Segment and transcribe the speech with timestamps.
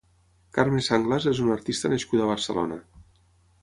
[0.57, 2.85] Carme Sanglas és una artista nascuda a Barcelona.